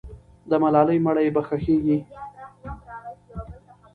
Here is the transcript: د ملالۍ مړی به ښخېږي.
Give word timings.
د 0.49 0.51
ملالۍ 0.63 0.97
مړی 1.05 1.27
به 1.35 1.41
ښخېږي. 1.47 1.97